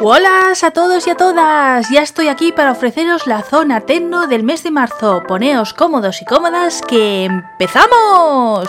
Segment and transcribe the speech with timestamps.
[0.00, 4.42] Hola a todos y a todas, ya estoy aquí para ofreceros la zona Tecno del
[4.42, 5.22] mes de marzo.
[5.26, 8.68] Poneos cómodos y cómodas que empezamos.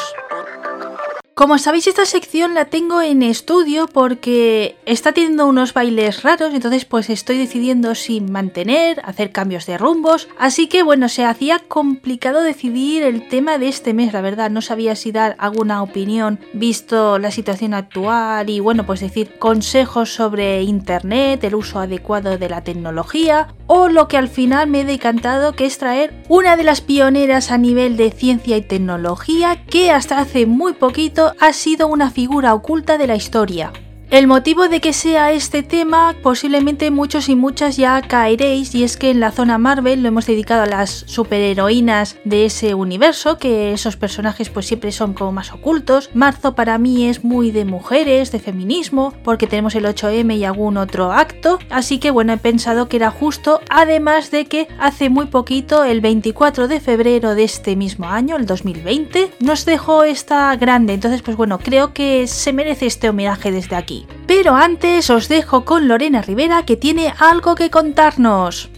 [1.40, 6.84] Como sabéis, esta sección la tengo en estudio porque está teniendo unos bailes raros, entonces
[6.84, 12.42] pues estoy decidiendo si mantener, hacer cambios de rumbos, así que bueno, se hacía complicado
[12.42, 17.20] decidir el tema de este mes, la verdad, no sabía si dar alguna opinión visto
[17.20, 22.66] la situación actual y bueno, pues decir consejos sobre internet, el uso adecuado de la
[22.66, 26.82] tecnología o lo que al final me he decantado que es traer una de las
[26.82, 32.12] pioneras a nivel de ciencia y tecnología que hasta hace muy poquito ha sido una
[32.12, 33.72] figura oculta de la historia.
[34.12, 38.98] El motivo de que sea este tema posiblemente muchos y muchas ya caeréis y es
[38.98, 43.72] que en la zona Marvel lo hemos dedicado a las superheroínas de ese universo, que
[43.72, 46.10] esos personajes pues siempre son como más ocultos.
[46.16, 50.78] Marzo para mí es muy de mujeres, de feminismo, porque tenemos el 8M y algún
[50.78, 55.28] otro acto, así que bueno, he pensado que era justo, además de que hace muy
[55.28, 60.96] poquito, el 24 de febrero de este mismo año, el 2020, nos dejó esta grande,
[60.96, 63.99] entonces pues bueno, creo que se merece este homenaje desde aquí.
[64.30, 68.70] Pero antes os dejo con Lorena Rivera que tiene algo que contarnos.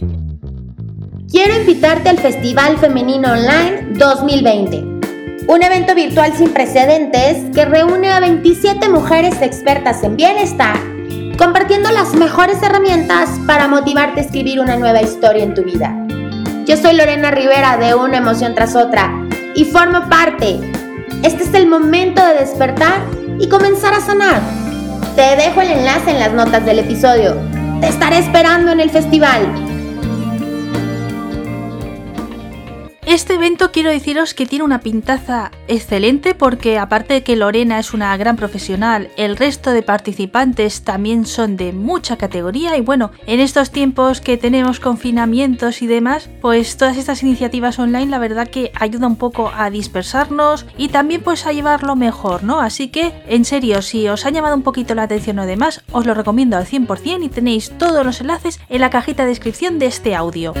[1.30, 4.78] Quiero invitarte al Festival Femenino Online 2020,
[5.48, 10.78] un evento virtual sin precedentes que reúne a 27 mujeres expertas en bienestar,
[11.36, 15.94] compartiendo las mejores herramientas para motivarte a escribir una nueva historia en tu vida.
[16.64, 19.12] Yo soy Lorena Rivera de Una Emoción tras Otra
[19.54, 20.58] y formo parte.
[21.22, 23.02] Este es el momento de despertar
[23.38, 24.61] y comenzar a sanar.
[25.16, 27.36] Te dejo el enlace en las notas del episodio.
[27.82, 29.71] Te estaré esperando en el festival.
[33.04, 37.92] Este evento quiero deciros que tiene una pintaza excelente porque aparte de que Lorena es
[37.94, 43.40] una gran profesional, el resto de participantes también son de mucha categoría y bueno, en
[43.40, 48.70] estos tiempos que tenemos confinamientos y demás, pues todas estas iniciativas online la verdad que
[48.76, 52.60] ayuda un poco a dispersarnos y también pues a llevarlo mejor, ¿no?
[52.60, 56.06] Así que en serio, si os ha llamado un poquito la atención o demás, os
[56.06, 59.86] lo recomiendo al 100% y tenéis todos los enlaces en la cajita de descripción de
[59.86, 60.54] este audio.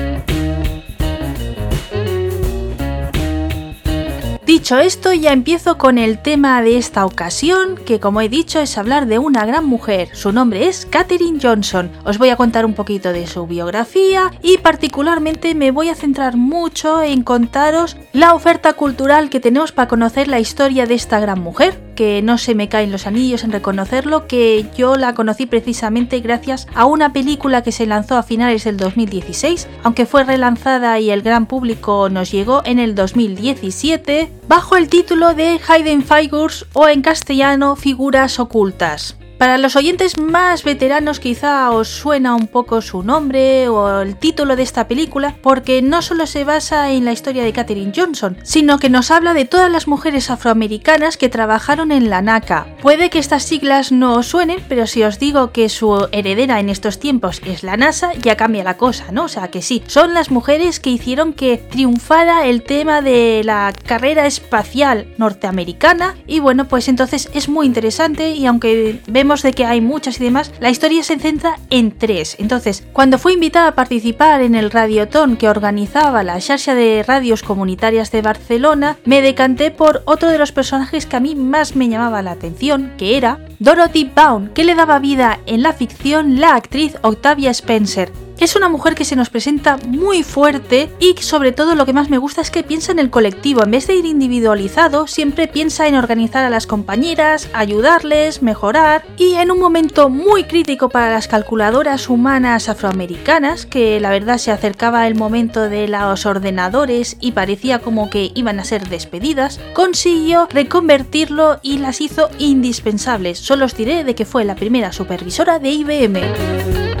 [4.52, 8.76] Dicho esto, ya empiezo con el tema de esta ocasión, que como he dicho es
[8.76, 10.10] hablar de una gran mujer.
[10.14, 11.90] Su nombre es Katherine Johnson.
[12.04, 16.36] Os voy a contar un poquito de su biografía y particularmente me voy a centrar
[16.36, 21.40] mucho en contaros la oferta cultural que tenemos para conocer la historia de esta gran
[21.40, 26.20] mujer, que no se me caen los anillos en reconocerlo, que yo la conocí precisamente
[26.20, 31.10] gracias a una película que se lanzó a finales del 2016, aunque fue relanzada y
[31.10, 36.88] el gran público nos llegó en el 2017 bajo el título de Hidden Figures o
[36.88, 39.16] en castellano Figuras Ocultas.
[39.42, 44.54] Para los oyentes más veteranos quizá os suena un poco su nombre o el título
[44.54, 48.78] de esta película porque no solo se basa en la historia de Katherine Johnson, sino
[48.78, 52.68] que nos habla de todas las mujeres afroamericanas que trabajaron en la NACA.
[52.82, 56.68] Puede que estas siglas no os suenen, pero si os digo que su heredera en
[56.68, 59.24] estos tiempos es la NASA, ya cambia la cosa, ¿no?
[59.24, 63.72] O sea que sí, son las mujeres que hicieron que triunfara el tema de la
[63.86, 69.64] carrera espacial norteamericana y bueno, pues entonces es muy interesante y aunque vemos de que
[69.64, 72.36] hay muchas y demás, la historia se centra en tres.
[72.38, 77.42] Entonces, cuando fui invitada a participar en el radiotón que organizaba la Xarxa de Radios
[77.42, 81.88] Comunitarias de Barcelona, me decanté por otro de los personajes que a mí más me
[81.88, 86.54] llamaba la atención, que era Dorothy Baum, que le daba vida en la ficción la
[86.54, 91.74] actriz Octavia Spencer, es una mujer que se nos presenta muy fuerte y sobre todo
[91.74, 93.62] lo que más me gusta es que piensa en el colectivo.
[93.62, 99.34] En vez de ir individualizado, siempre piensa en organizar a las compañeras, ayudarles, mejorar y
[99.34, 105.06] en un momento muy crítico para las calculadoras humanas afroamericanas, que la verdad se acercaba
[105.06, 111.60] el momento de los ordenadores y parecía como que iban a ser despedidas, consiguió reconvertirlo
[111.62, 113.38] y las hizo indispensables.
[113.38, 116.91] Solo os diré de que fue la primera supervisora de IBM.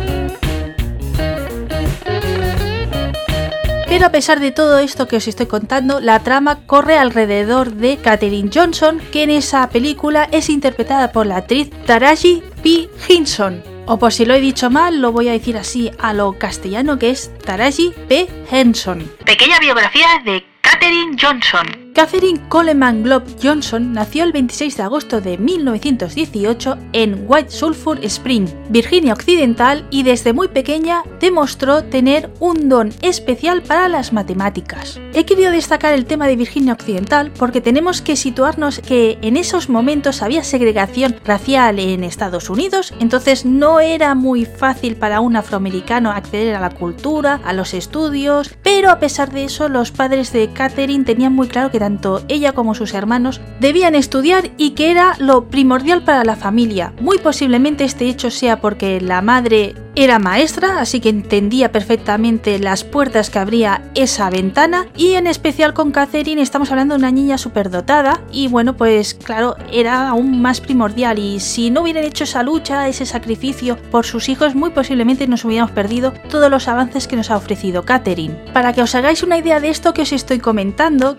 [4.02, 7.98] Pero a pesar de todo esto que os estoy contando, la trama corre alrededor de
[7.98, 12.88] Katherine Johnson, que en esa película es interpretada por la actriz Taraji P.
[13.08, 13.62] Henson.
[13.86, 16.98] O por si lo he dicho mal, lo voy a decir así a lo castellano
[16.98, 18.26] que es Taraji P.
[18.50, 19.08] Henson.
[19.24, 20.51] Pequeña biografía de
[20.82, 21.82] Katherine Johnson.
[21.94, 28.48] Catherine Coleman Globe Johnson nació el 26 de agosto de 1918 en White Sulphur Spring,
[28.70, 34.98] Virginia Occidental, y desde muy pequeña demostró tener un don especial para las matemáticas.
[35.12, 39.68] He querido destacar el tema de Virginia Occidental porque tenemos que situarnos que en esos
[39.68, 46.10] momentos había segregación racial en Estados Unidos, entonces no era muy fácil para un afroamericano
[46.10, 50.48] acceder a la cultura, a los estudios, pero a pesar de eso los padres de
[50.72, 55.16] Catherine tenían muy claro que tanto ella como sus hermanos debían estudiar y que era
[55.18, 56.94] lo primordial para la familia.
[56.98, 62.84] Muy posiblemente este hecho sea porque la madre era maestra, así que entendía perfectamente las
[62.84, 67.36] puertas que abría esa ventana y en especial con Catherine estamos hablando de una niña
[67.36, 72.42] superdotada y bueno, pues claro, era aún más primordial y si no hubieran hecho esa
[72.42, 77.16] lucha, ese sacrificio por sus hijos, muy posiblemente nos hubiéramos perdido todos los avances que
[77.16, 78.34] nos ha ofrecido Catherine.
[78.54, 80.61] Para que os hagáis una idea de esto que os estoy comentando,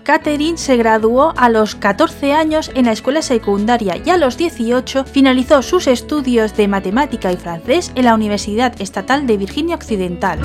[0.02, 5.04] Catherine se graduó a los 14 años en la escuela secundaria y a los 18
[5.04, 10.40] finalizó sus estudios de matemática y francés en la Universidad Estatal de Virginia Occidental.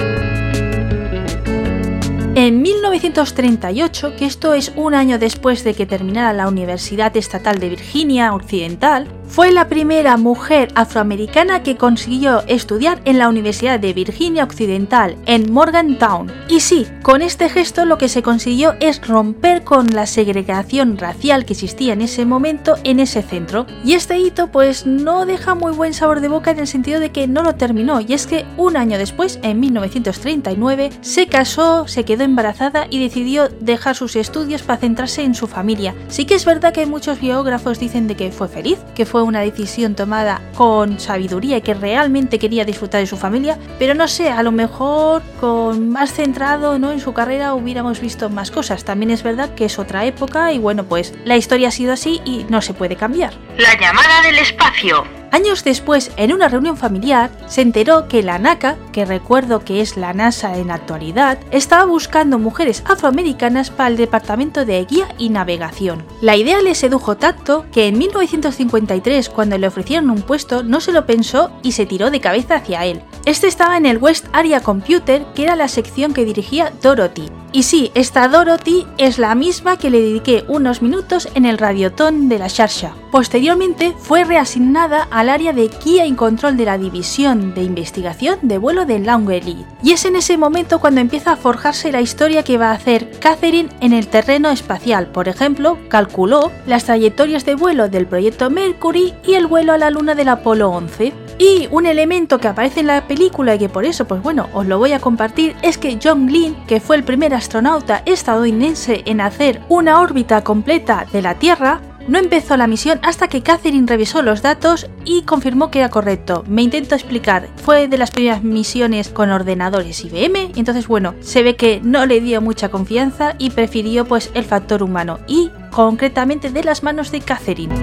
[2.35, 7.69] En 1938, que esto es un año después de que terminara la Universidad Estatal de
[7.69, 14.43] Virginia Occidental, fue la primera mujer afroamericana que consiguió estudiar en la Universidad de Virginia
[14.43, 16.31] Occidental, en Morgantown.
[16.49, 21.45] Y sí, con este gesto lo que se consiguió es romper con la segregación racial
[21.45, 23.67] que existía en ese momento en ese centro.
[23.85, 27.11] Y este hito pues no deja muy buen sabor de boca en el sentido de
[27.11, 32.03] que no lo terminó, y es que un año después, en 1939, se casó, se
[32.03, 35.93] quedó embarazada y decidió dejar sus estudios para centrarse en su familia.
[36.07, 39.41] Sí que es verdad que muchos biógrafos dicen de que fue feliz, que fue una
[39.41, 44.29] decisión tomada con sabiduría y que realmente quería disfrutar de su familia, pero no sé,
[44.29, 46.91] a lo mejor con más centrado ¿no?
[46.91, 48.83] en su carrera hubiéramos visto más cosas.
[48.83, 52.21] También es verdad que es otra época y bueno, pues la historia ha sido así
[52.25, 53.33] y no se puede cambiar.
[53.57, 55.18] La llamada del espacio.
[55.31, 59.95] Años después, en una reunión familiar, se enteró que la NACA, que recuerdo que es
[59.95, 66.03] la NASA en actualidad, estaba buscando mujeres afroamericanas para el departamento de guía y navegación.
[66.21, 70.91] La idea le sedujo tanto que en 1953, cuando le ofrecieron un puesto, no se
[70.91, 73.01] lo pensó y se tiró de cabeza hacia él.
[73.25, 77.29] Este estaba en el West Area Computer, que era la sección que dirigía Dorothy.
[77.51, 82.29] Y sí, esta Dorothy es la misma que le dediqué unos minutos en el radiotón
[82.29, 82.93] de la Sharsha.
[83.11, 88.59] Posteriormente fue reasignada al área de guía y control de la División de Investigación de
[88.59, 89.65] Vuelo de Langley.
[89.81, 93.09] Y es en ese momento cuando empieza a forjarse la historia que va a hacer
[93.19, 95.07] Catherine en el terreno espacial.
[95.07, 99.89] Por ejemplo, calculó las trayectorias de vuelo del proyecto Mercury y el vuelo a la
[99.89, 101.28] Luna del Apolo 11.
[101.39, 104.67] Y un elemento que aparece en la película y que por eso, pues bueno, os
[104.67, 109.21] lo voy a compartir es que John Glenn, que fue el primer astronauta estadounidense en
[109.21, 114.21] hacer una órbita completa de la Tierra, no empezó la misión hasta que Catherine revisó
[114.21, 116.43] los datos y confirmó que era correcto.
[116.45, 121.55] Me intento explicar, fue de las primeras misiones con ordenadores IBM, entonces bueno, se ve
[121.55, 126.63] que no le dio mucha confianza y prefirió pues el factor humano y concretamente de
[126.65, 127.75] las manos de Catherine.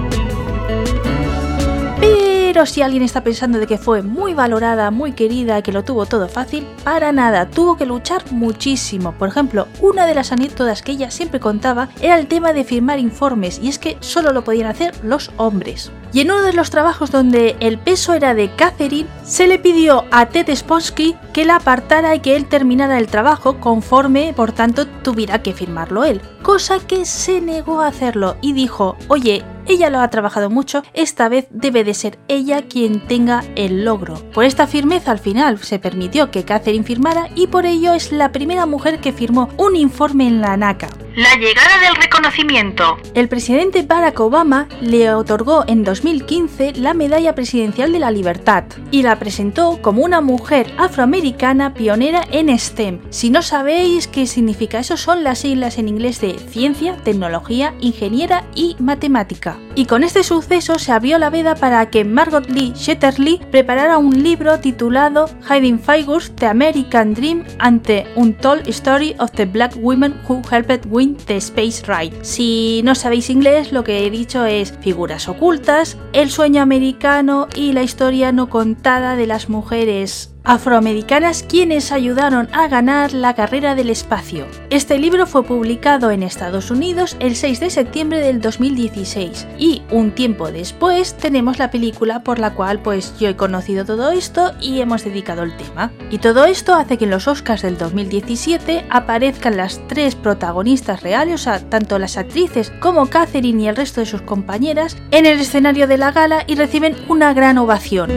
[2.56, 6.06] Pero si alguien está pensando de que fue muy valorada, muy querida, que lo tuvo
[6.06, 9.12] todo fácil, para nada, tuvo que luchar muchísimo.
[9.12, 12.98] Por ejemplo, una de las anécdotas que ella siempre contaba era el tema de firmar
[12.98, 15.92] informes, y es que solo lo podían hacer los hombres.
[16.14, 20.06] Y en uno de los trabajos donde el peso era de Catherine, se le pidió
[20.10, 24.86] a Ted Sponsky que la apartara y que él terminara el trabajo conforme, por tanto,
[24.86, 26.22] tuviera que firmarlo él.
[26.40, 31.28] Cosa que se negó a hacerlo y dijo, oye, ella lo ha trabajado mucho, esta
[31.28, 34.14] vez debe de ser ella quien tenga el logro.
[34.32, 38.32] Por esta firmeza al final se permitió que Catherine firmara y por ello es la
[38.32, 40.88] primera mujer que firmó un informe en la NACA.
[41.16, 42.98] La llegada del reconocimiento.
[43.14, 49.00] El presidente Barack Obama le otorgó en 2015 la Medalla Presidencial de la Libertad y
[49.00, 53.00] la presentó como una mujer afroamericana pionera en STEM.
[53.08, 58.44] Si no sabéis qué significa eso, son las siglas en inglés de ciencia, tecnología, ingeniera
[58.54, 59.56] y matemática.
[59.74, 64.22] Y con este suceso se abrió la veda para que Margot Lee Shetterly preparara un
[64.22, 70.20] libro titulado Hiding Figures: The American Dream and the Untold Story of the Black Women
[70.28, 72.24] Who Helped Win The Space Ride.
[72.24, 77.72] Si no sabéis inglés, lo que he dicho es figuras ocultas, el sueño americano y
[77.72, 83.90] la historia no contada de las mujeres afroamericanas quienes ayudaron a ganar la carrera del
[83.90, 84.46] espacio.
[84.70, 90.12] Este libro fue publicado en Estados Unidos el 6 de septiembre del 2016 y un
[90.12, 94.80] tiempo después tenemos la película por la cual pues yo he conocido todo esto y
[94.80, 95.90] hemos dedicado el tema.
[96.10, 101.34] Y todo esto hace que en los Oscars del 2017 aparezcan las tres protagonistas reales,
[101.34, 105.40] o sea, tanto las actrices como Catherine y el resto de sus compañeras, en el
[105.40, 108.10] escenario de la gala y reciben una gran ovación.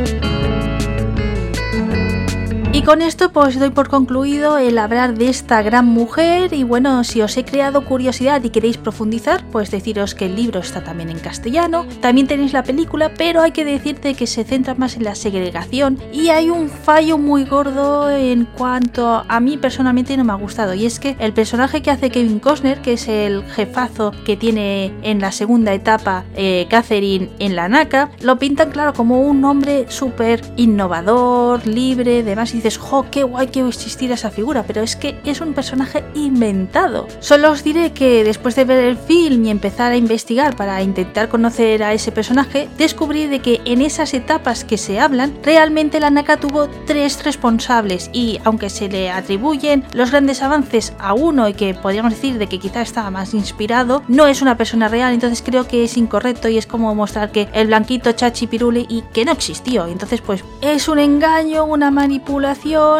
[2.72, 6.54] Y con esto pues doy por concluido el hablar de esta gran mujer.
[6.54, 10.60] Y bueno, si os he creado curiosidad y queréis profundizar, pues deciros que el libro
[10.60, 14.76] está también en castellano, también tenéis la película, pero hay que decirte que se centra
[14.76, 15.98] más en la segregación.
[16.14, 20.76] Y hay un fallo muy gordo en cuanto a mí personalmente no me ha gustado.
[20.76, 24.94] Y es que el personaje que hace Kevin Costner, que es el jefazo que tiene
[25.02, 29.88] en la segunda etapa eh, Catherine en la NACA, lo pintan claro como un hombre
[29.90, 35.20] súper innovador, libre, demás y jo, qué guay que existiera esa figura, pero es que
[35.26, 37.08] es un personaje inventado.
[37.20, 41.30] Solo os diré que después de ver el film y empezar a investigar para intentar
[41.30, 46.10] conocer a ese personaje, descubrí de que en esas etapas que se hablan, realmente la
[46.10, 51.54] NACA tuvo tres responsables y aunque se le atribuyen los grandes avances a uno y
[51.54, 55.44] que podríamos decir de que quizá estaba más inspirado, no es una persona real, entonces
[55.46, 59.26] creo que es incorrecto y es como mostrar que el blanquito chachi piruli y que
[59.26, 59.88] no existió.
[59.88, 62.49] Entonces pues es un engaño, una manipulación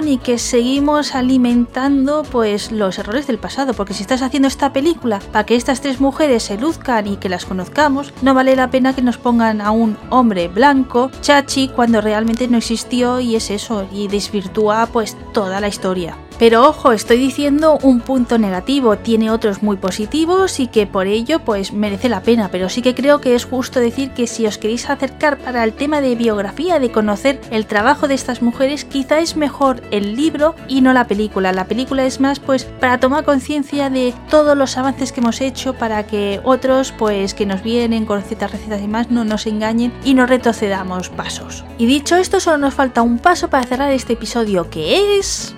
[0.06, 5.20] y que seguimos alimentando pues los errores del pasado, porque si estás haciendo esta película
[5.32, 8.94] para que estas tres mujeres se luzcan y que las conozcamos, no vale la pena
[8.94, 13.88] que nos pongan a un hombre blanco, chachi, cuando realmente no existió y es eso,
[13.92, 16.16] y desvirtúa pues toda la historia.
[16.40, 21.40] Pero ojo, estoy diciendo un punto negativo, tiene otros muy positivos y que por ello
[21.40, 24.58] pues merece la pena, pero sí que creo que es justo decir que si os
[24.58, 29.20] queréis acercar para el tema de biografía, de conocer el trabajo de estas mujeres, quizá
[29.20, 31.52] es mejor el libro y no la película.
[31.52, 35.74] La película es más pues para tomar conciencia de todos los avances que hemos hecho
[35.74, 39.92] para que otros pues que nos vienen con ciertas recetas y más no nos engañen
[40.06, 41.66] y no retrocedamos pasos.
[41.78, 45.54] Y dicho esto, solo nos falta un paso para cerrar este episodio que es...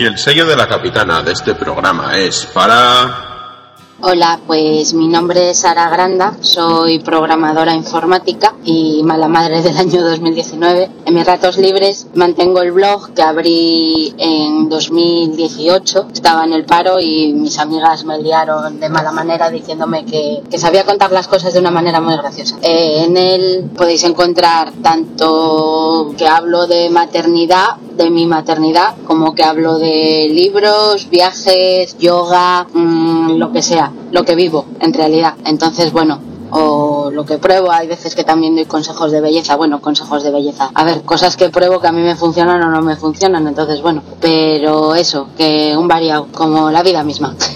[0.00, 3.30] Y el sello de la capitana de este programa es para...
[4.00, 10.02] Hola, pues mi nombre es Sara Granda, soy programadora informática y mala madre del año
[10.02, 10.90] 2019.
[11.04, 16.08] En mis ratos libres mantengo el blog que abrí en 2018.
[16.14, 20.86] Estaba en el paro y mis amigas me liaron de mala manera diciéndome que, sabía
[20.86, 22.56] contar las cosas de una manera muy graciosa.
[22.62, 29.44] Eh, en él podéis encontrar tanto que hablo de maternidad, de mi maternidad, como que
[29.44, 35.34] hablo de libros, viajes, yoga, mmm, lo que sea lo que vivo en realidad.
[35.44, 39.80] Entonces, bueno, o lo que pruebo, hay veces que también doy consejos de belleza, bueno,
[39.80, 40.70] consejos de belleza.
[40.74, 43.80] A ver, cosas que pruebo que a mí me funcionan o no me funcionan, entonces
[43.82, 47.36] bueno, pero eso, que un variado, como la vida misma.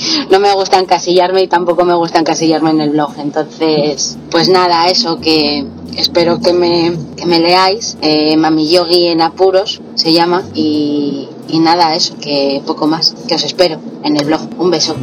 [0.30, 4.86] no me gusta encasillarme y tampoco me gusta encasillarme en el blog, entonces, pues nada,
[4.86, 10.44] eso que espero que me, que me leáis, eh, Mami Yogi en apuros se llama
[10.54, 14.40] y, y nada, eso, que poco más, que os espero en el blog.
[14.58, 14.94] Un beso.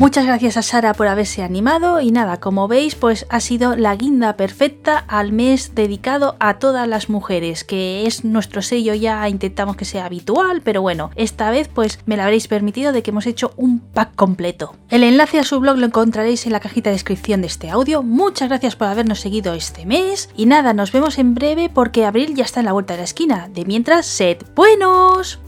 [0.00, 3.94] Muchas gracias a Sara por haberse animado y nada, como veis, pues ha sido la
[3.94, 9.76] guinda perfecta al mes dedicado a todas las mujeres, que es nuestro sello ya intentamos
[9.76, 13.26] que sea habitual, pero bueno, esta vez pues me lo habréis permitido de que hemos
[13.26, 14.74] hecho un pack completo.
[14.90, 18.02] El enlace a su blog lo encontraréis en la cajita de descripción de este audio.
[18.02, 22.34] Muchas gracias por habernos seguido este mes y nada, nos vemos en breve porque abril
[22.34, 23.48] ya está en la vuelta de la esquina.
[23.48, 25.38] De mientras, sed buenos.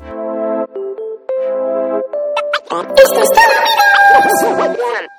[4.24, 5.15] Esto está One.